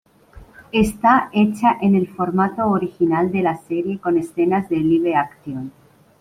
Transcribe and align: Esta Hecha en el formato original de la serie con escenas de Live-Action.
Esta 0.71 1.29
Hecha 1.31 1.77
en 1.79 1.93
el 1.93 2.07
formato 2.07 2.65
original 2.67 3.31
de 3.31 3.43
la 3.43 3.57
serie 3.57 3.99
con 3.99 4.17
escenas 4.17 4.67
de 4.67 4.77
Live-Action. 4.77 5.71